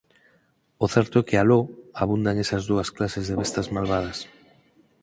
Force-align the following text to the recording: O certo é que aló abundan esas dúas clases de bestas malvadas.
O 0.83 0.85
certo 0.95 1.15
é 1.21 1.25
que 1.27 1.35
aló 1.37 1.61
abundan 2.03 2.41
esas 2.43 2.63
dúas 2.69 2.89
clases 2.95 3.25
de 3.29 3.37
bestas 3.41 3.67
malvadas. 3.75 4.17